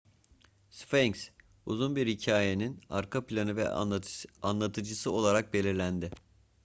[0.75, 1.29] sfenks
[1.65, 3.69] uzun bir hikayenin arka planı ve
[4.41, 6.11] anlatıcısı olarak belirlendi